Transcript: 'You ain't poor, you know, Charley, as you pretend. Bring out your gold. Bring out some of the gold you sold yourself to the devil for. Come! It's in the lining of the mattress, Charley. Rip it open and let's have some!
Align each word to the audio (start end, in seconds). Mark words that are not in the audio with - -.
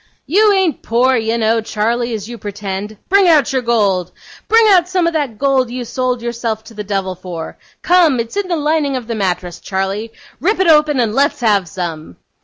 'You 0.25 0.51
ain't 0.51 0.81
poor, 0.81 1.15
you 1.15 1.37
know, 1.37 1.61
Charley, 1.61 2.11
as 2.15 2.27
you 2.27 2.39
pretend. 2.39 2.97
Bring 3.07 3.27
out 3.27 3.53
your 3.53 3.61
gold. 3.61 4.11
Bring 4.47 4.65
out 4.73 4.89
some 4.89 5.05
of 5.05 5.13
the 5.13 5.27
gold 5.27 5.69
you 5.69 5.85
sold 5.85 6.23
yourself 6.23 6.63
to 6.63 6.73
the 6.73 6.83
devil 6.83 7.13
for. 7.13 7.59
Come! 7.83 8.19
It's 8.19 8.35
in 8.35 8.47
the 8.47 8.55
lining 8.55 8.95
of 8.95 9.05
the 9.05 9.13
mattress, 9.13 9.59
Charley. 9.59 10.11
Rip 10.39 10.59
it 10.59 10.65
open 10.67 10.99
and 10.99 11.13
let's 11.13 11.41
have 11.41 11.67
some! 11.67 12.17